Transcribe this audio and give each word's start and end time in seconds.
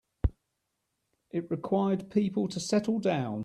It 1.29 1.51
required 1.51 2.09
people 2.09 2.47
to 2.47 2.59
settle 2.59 2.97
down. 2.97 3.39